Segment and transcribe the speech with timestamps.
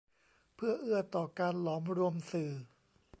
[0.55, 2.51] เพื่อเอื้อต่อการหลอมรวมสื่อ